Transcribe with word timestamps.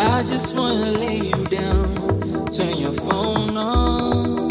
I 0.00 0.22
just 0.22 0.54
wanna 0.54 0.92
lay 0.92 1.18
you 1.30 1.44
down, 1.46 2.46
turn 2.52 2.78
your 2.78 2.92
phone 2.92 3.56
on. 3.56 4.47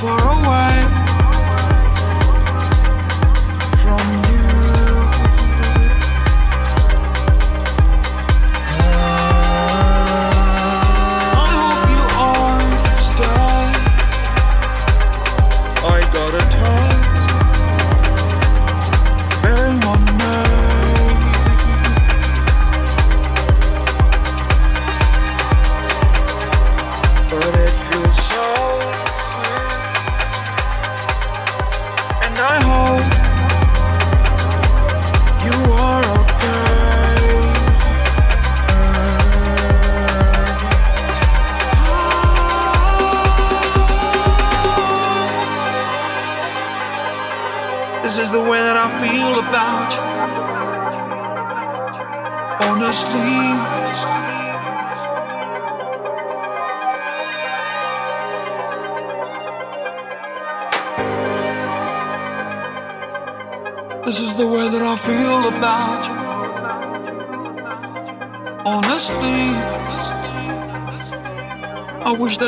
for 0.00 0.29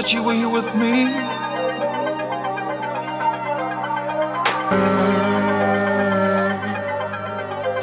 that 0.03 0.13
you 0.13 0.23
were 0.25 0.35
here 0.35 0.49
with 0.49 0.75
me. 0.75 1.05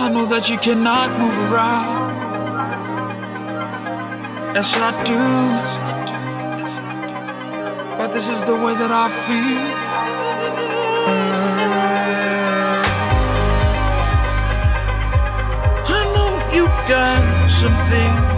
I 0.04 0.10
know 0.12 0.26
that 0.26 0.50
you 0.50 0.58
cannot 0.58 1.10
move 1.18 1.38
around. 1.50 2.10
Yes, 4.54 4.76
I 4.76 4.92
do. 5.12 5.22
But 7.98 8.10
this 8.14 8.28
is 8.28 8.44
the 8.44 8.56
way 8.56 8.74
that 8.74 8.92
I 8.92 9.08
feel. 9.26 9.64
I 15.98 16.02
know 16.14 16.32
you 16.54 16.66
got 16.90 17.50
something 17.50 18.29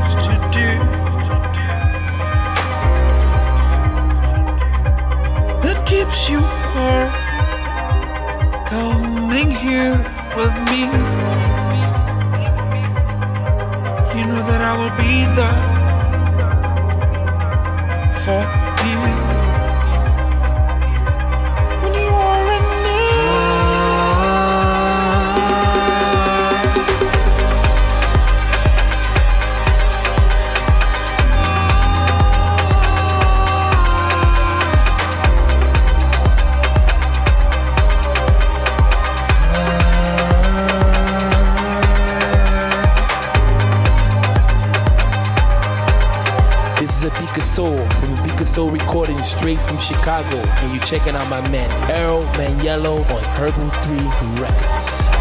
straight 49.41 49.59
from 49.59 49.77
Chicago. 49.79 50.37
And 50.37 50.71
you're 50.75 50.85
checking 50.85 51.15
out 51.15 51.27
my 51.27 51.41
man 51.49 51.69
Earl 51.91 52.21
Maniello 52.35 52.97
on 53.09 53.23
Herbal 53.35 53.71
3 53.71 54.39
Records. 54.39 55.20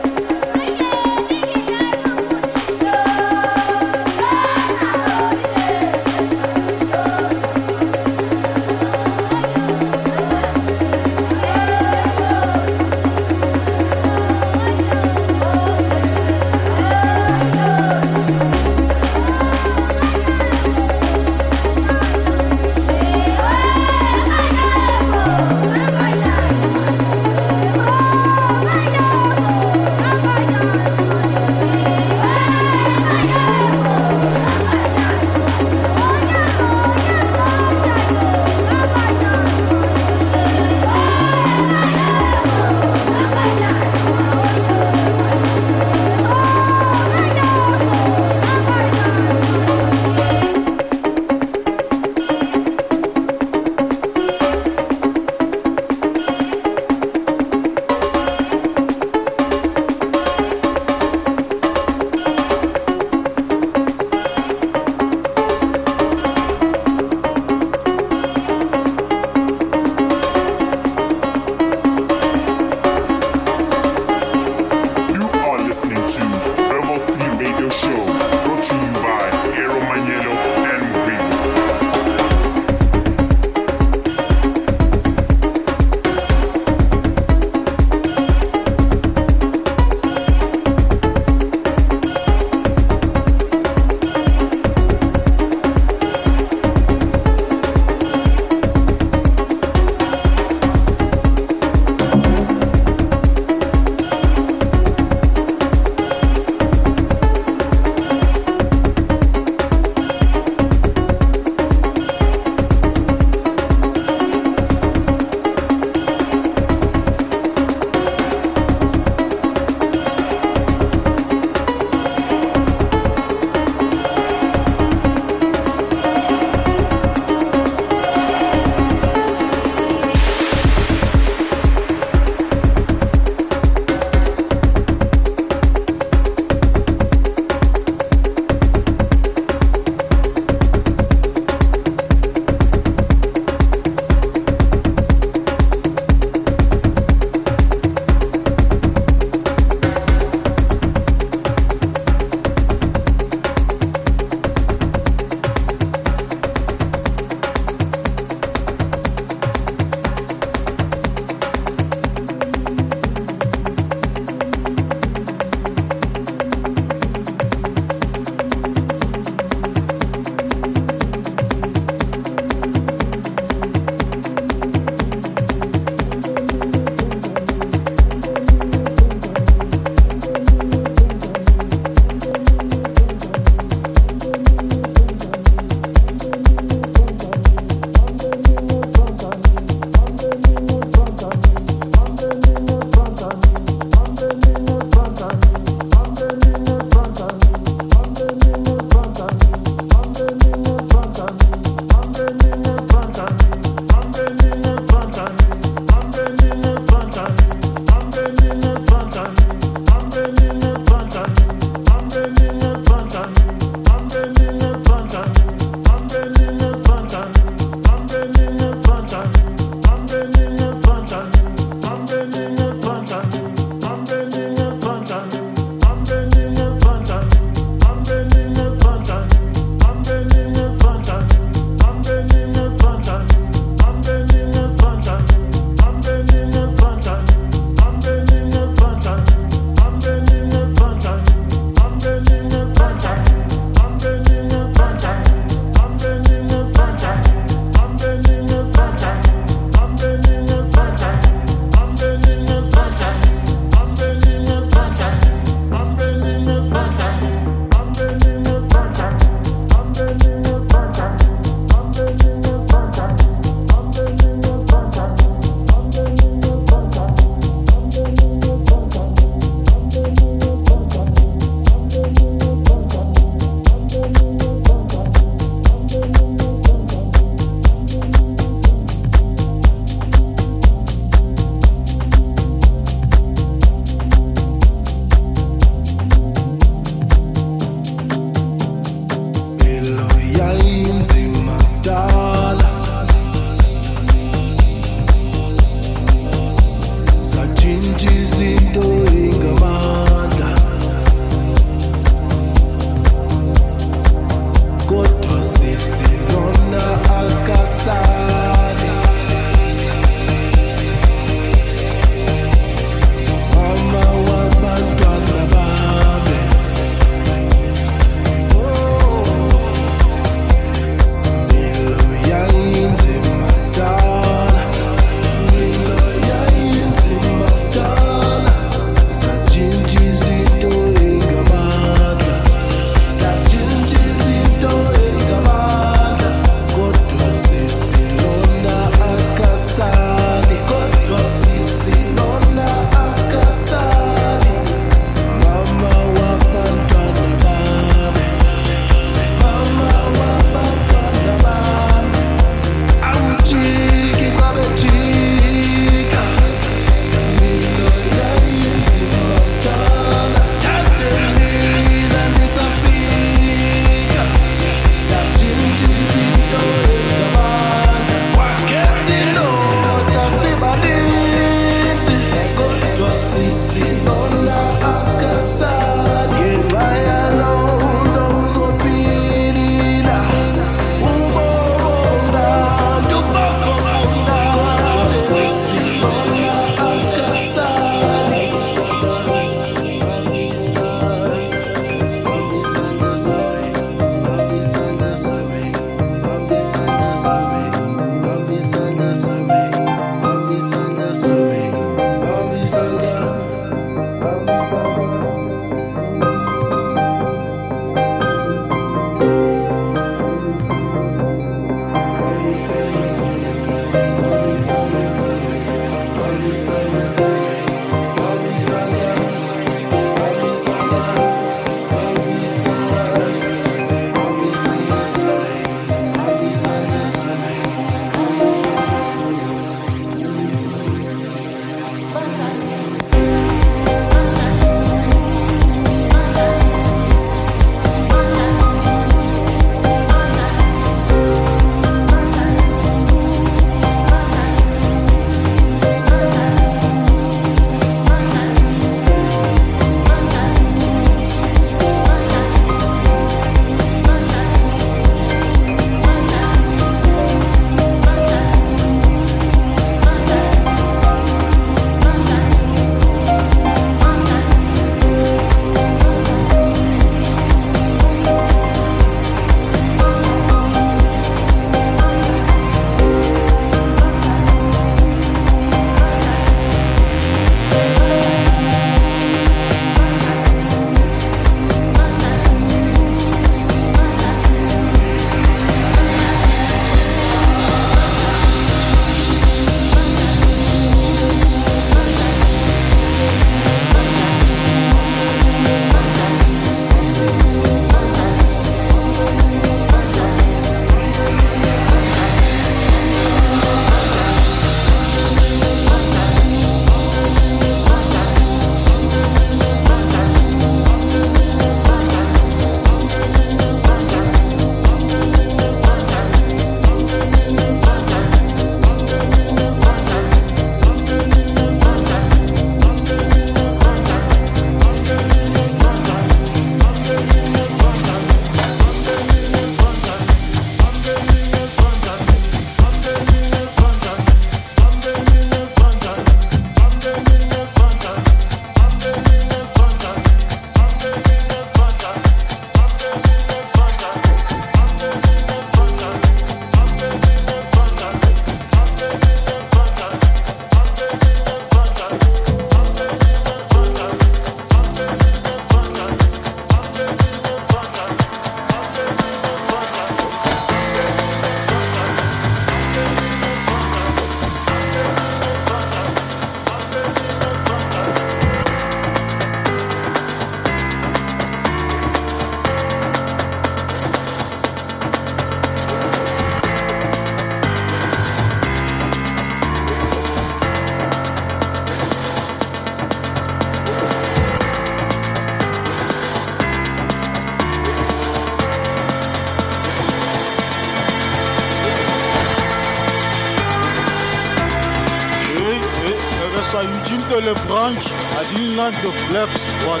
Telebranch. 597.90 598.10
I 598.38 598.54
didn't 598.54 598.76
like 598.76 598.94
the 599.02 599.10
blacks, 599.28 599.66
but 599.84 600.00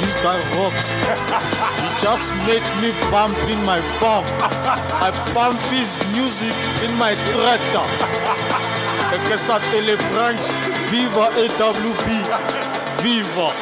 this 0.00 0.14
guy 0.22 0.38
rocks. 0.56 0.88
he 1.80 1.88
just 2.02 2.34
made 2.46 2.62
me 2.80 2.92
bump 3.10 3.36
in 3.48 3.64
my 3.64 3.80
farm. 3.98 4.24
I 4.40 5.10
pump 5.34 5.60
his 5.70 5.96
music 6.12 6.54
in 6.84 6.94
my 6.96 7.14
tractor. 7.32 7.86
Ekesa 9.14 9.58
Telebranch, 9.70 10.44
viva 10.90 11.30
AWB, 11.42 12.08
viva. 13.02 13.52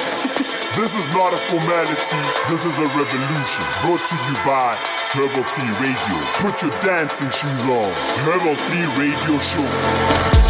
This 0.77 0.95
is 0.95 1.09
not 1.15 1.33
a 1.33 1.39
formality, 1.49 2.21
this 2.51 2.67
is 2.67 2.79
a 2.79 2.87
revolution. 2.89 3.65
Brought 3.81 4.05
to 4.07 4.15
you 4.15 4.35
by 4.45 4.77
Herbal 5.13 5.45
3 5.45 5.65
Radio. 5.81 6.17
Put 6.45 6.61
your 6.63 6.73
dancing 6.83 7.31
shoes 7.31 7.65
on. 7.65 7.91
Herbal 8.27 8.57
3 8.57 9.01
Radio 9.01 9.39
Show. 9.39 10.46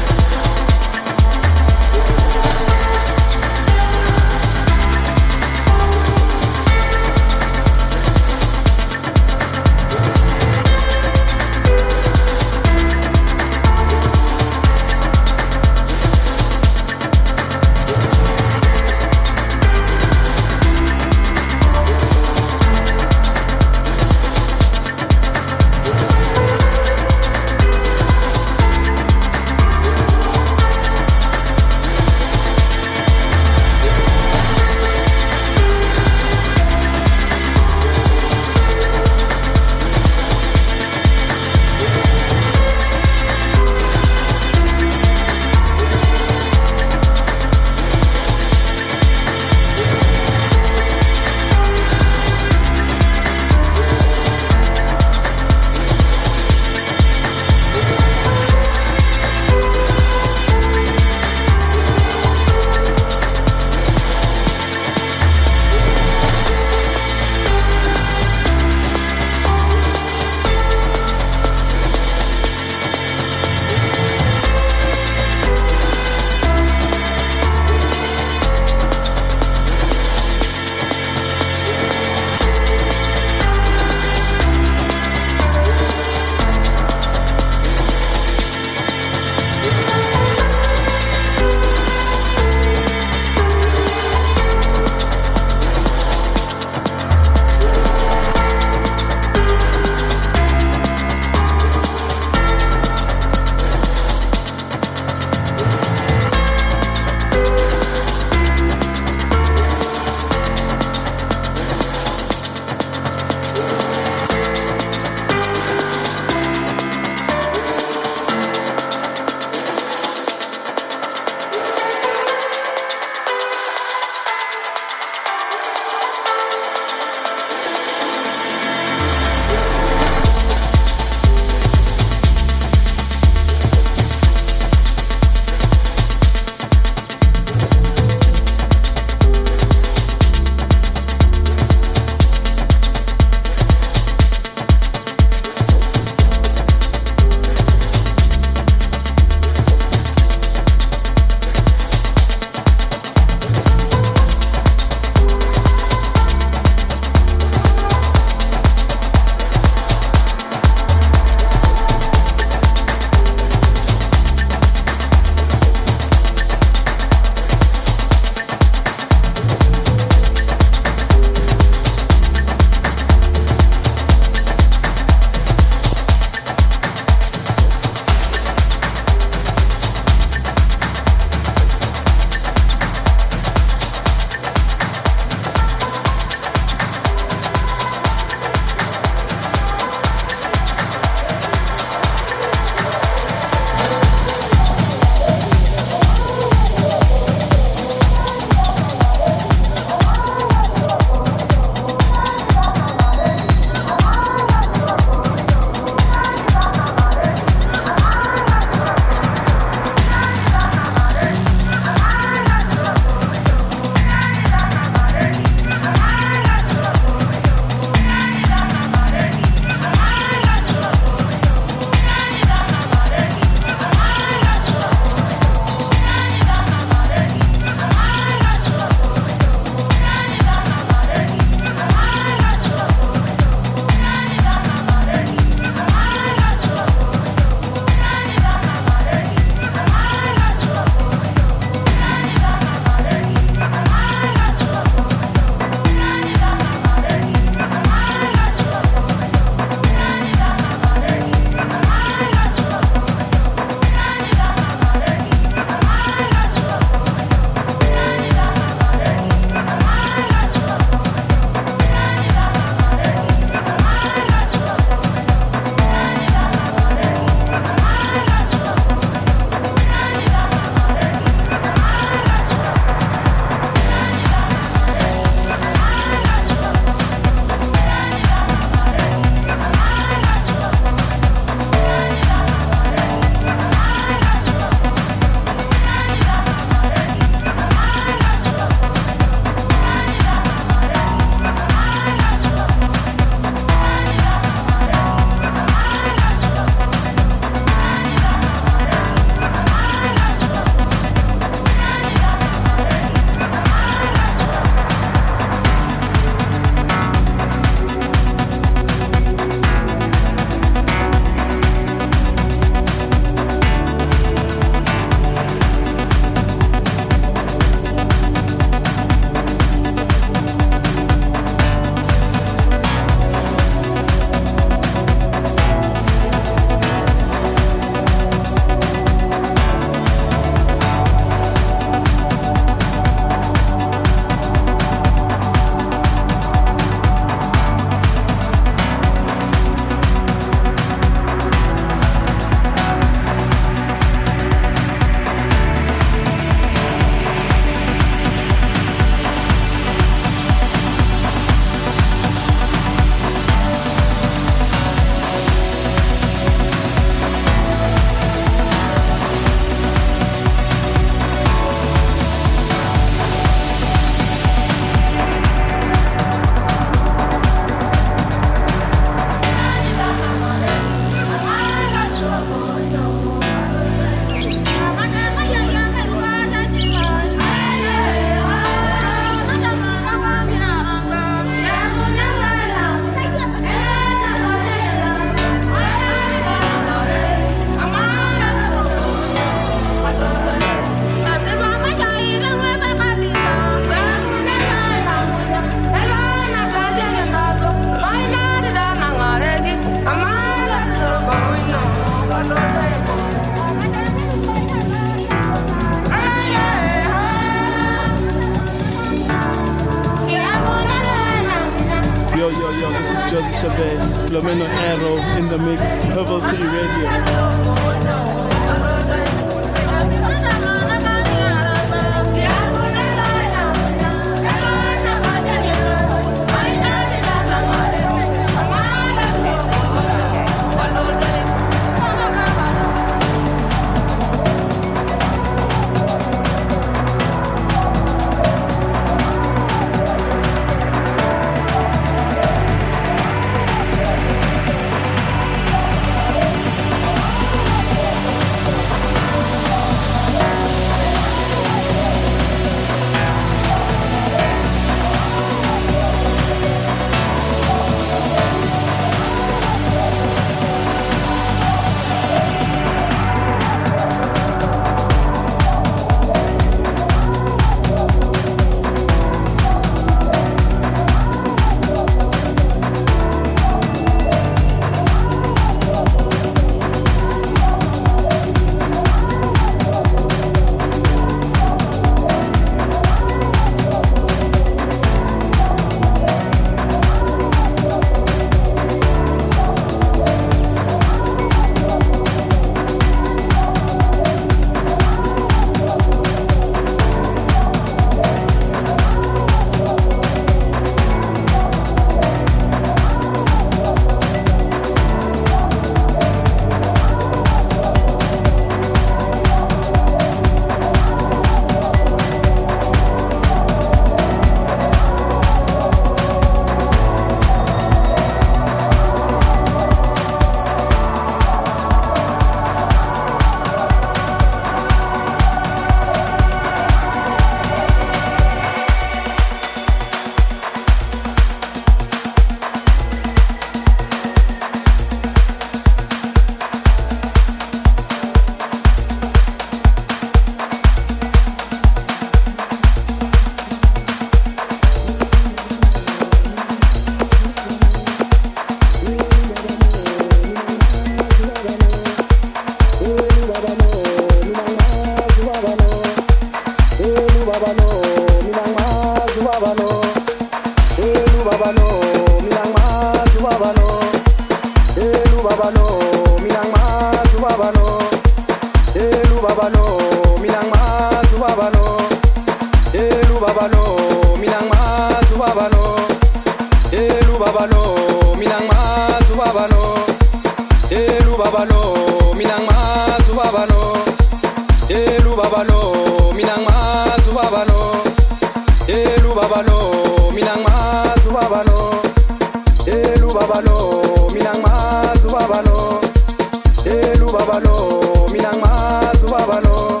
ubabalo 599.52 600.00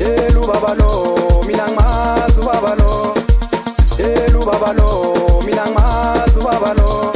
elu 0.00 0.40
babalo 0.46 0.90
mina 1.46 1.64
ngimazi 1.72 2.38
ubabalo 2.40 3.14
elu 3.98 4.40
babalo 4.44 4.88
mina 5.46 5.64
ngimazi 5.64 6.36
ubabalo 6.38 7.12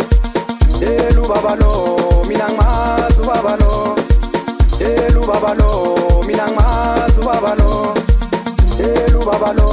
elu 0.80 1.22
babalo 1.28 2.24
mina 2.28 2.46
ngimazi 2.48 3.20
ubabalo 3.20 3.96
elu 4.80 5.20
babalo 5.28 5.70
mina 6.26 6.44
ngimazi 6.48 7.20
ubabalo 7.20 7.94
elu 8.80 9.20
babalo 9.28 9.68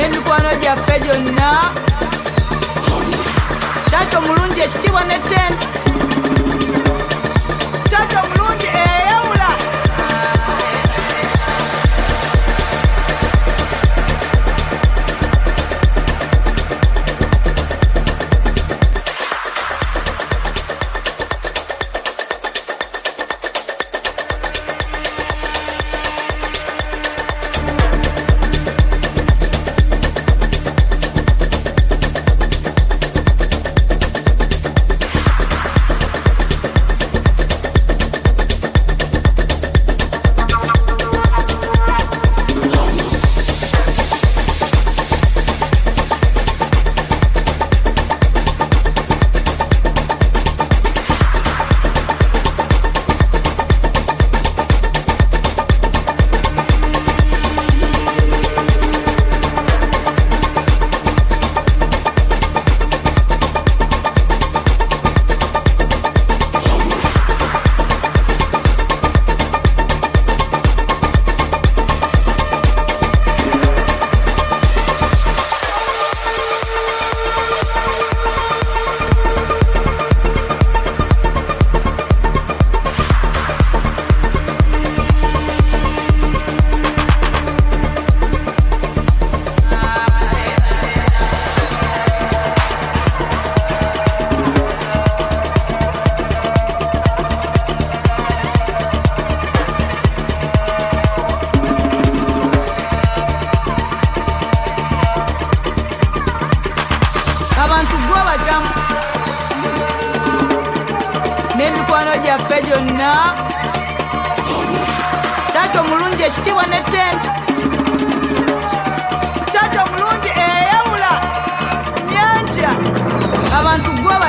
n'emikwano 0.00 0.50
gyaffe 0.62 0.94
gyonna 1.04 1.50
taata 3.90 4.18
omulungi 4.18 4.60
ekitiibwa 4.66 5.02
netente 5.10 5.66
taata 7.90 8.16
omulungi 8.24 8.66
eyawula 8.84 9.29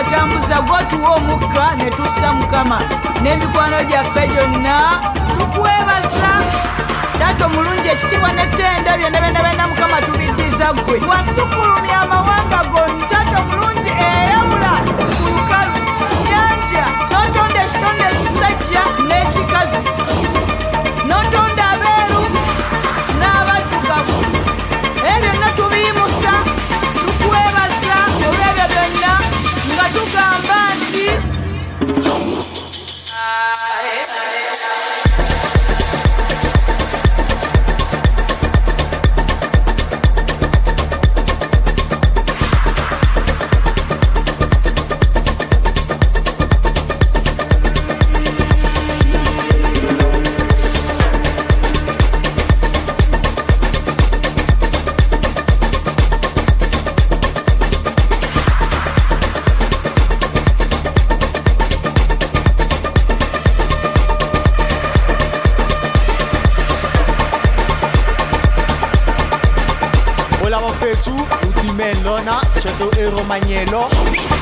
batambuza 0.04 0.62
gwotuwa 0.62 1.10
omukka 1.16 1.76
ne 1.78 1.90
tussa 1.92 2.34
mukama. 2.34 2.82
N'emikwano 3.22 3.84
gyaffe 3.84 4.28
gyonna 4.28 5.00
tukwebaza 5.38 6.32
taata 7.20 7.46
omulungi 7.46 7.88
ekitiibwa 7.88 8.32
netenda 8.34 8.98
byonna 8.98 9.20
byonna 9.22 9.42
byonna 9.44 9.68
mukama 9.68 10.02
tubiddiza 10.02 10.74
gwe 10.74 11.00
wasukulumya 11.10 12.02
amawanga 12.02 12.60
gonna 12.72 13.06
taata 13.10 13.38
omulungi 13.42 13.90
eyawula. 13.90 14.72
Ku 15.22 15.30
lukalu 15.36 15.78
nyanja 16.30 16.86
notonda 17.12 17.60
ekitonda 17.66 18.06
ekisajja 18.12 18.84
n'ekikazi 19.08 19.81
Roberto 72.82 73.00
Eromagnello. 73.00 73.88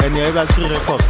En 0.03 0.15
jij 0.15 0.33
wel 0.33 0.45
terug 0.45 0.89
op 0.89 1.01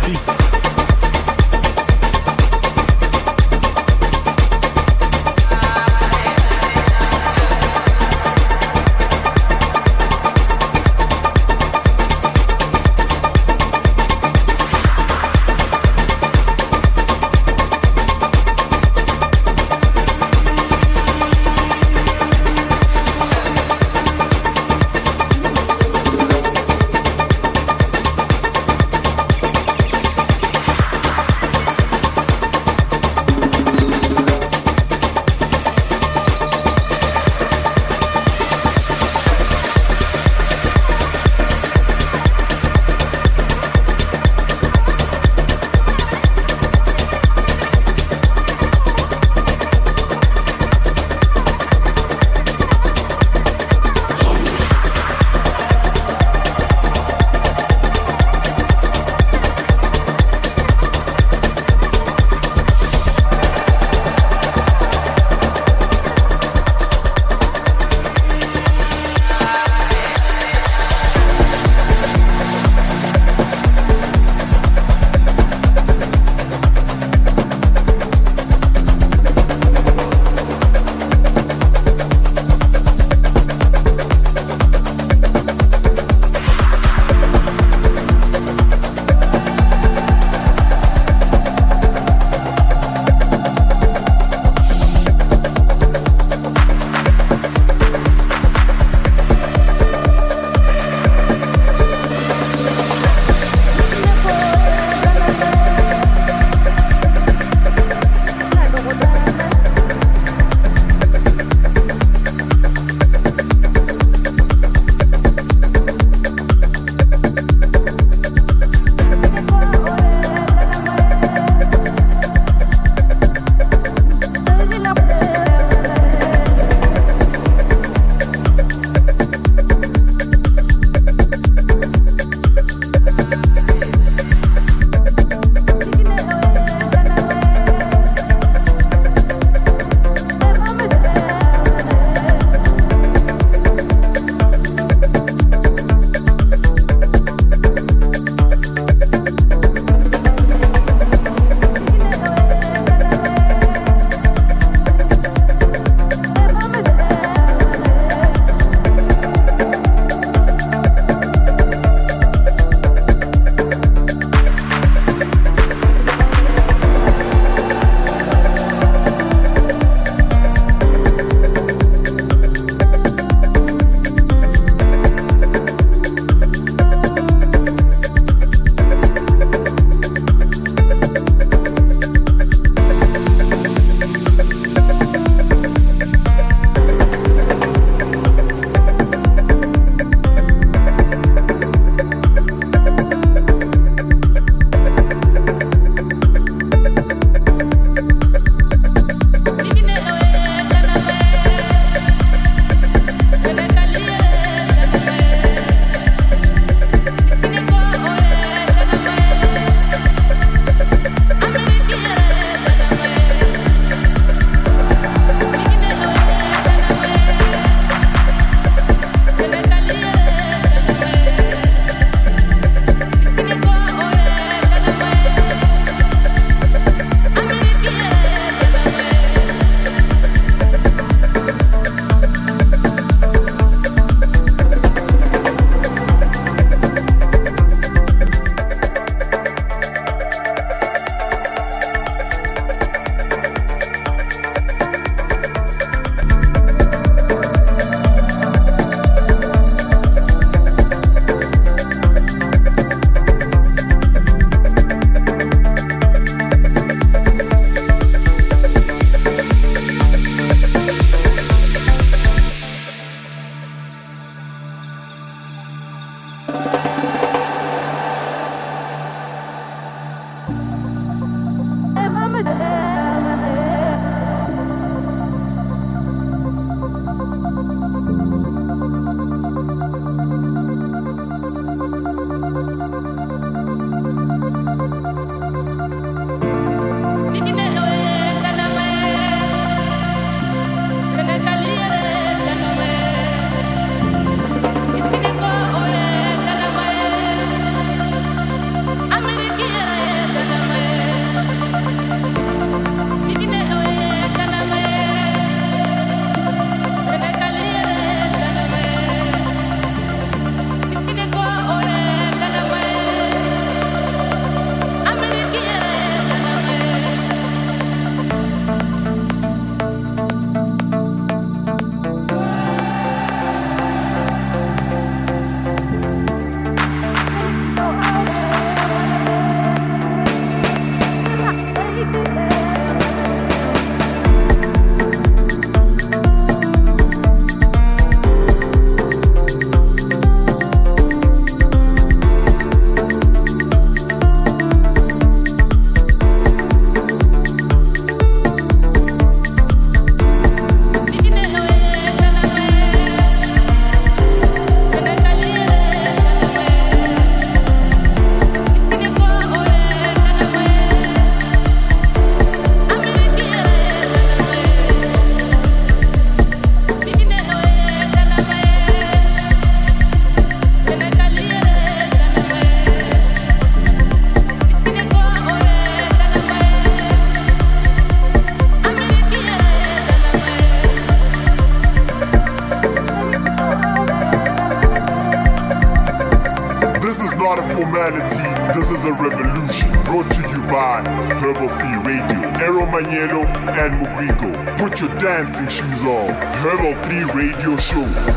shoes 395.69 396.03
on. 396.03 396.33
Herbal 396.63 396.95
Free 397.03 397.23
Radio 397.31 397.77
Show. 397.77 398.28